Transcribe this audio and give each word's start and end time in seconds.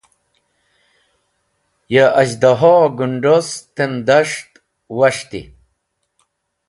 Ya 1.93 2.05
az̃hdaho-e 2.21 2.87
gũd̃os 2.97 3.47
tem 3.75 3.93
das̃ht 4.07 4.51
was̃hti. 4.97 5.41